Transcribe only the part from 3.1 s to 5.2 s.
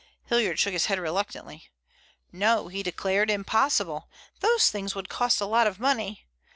"Impossible. Those things would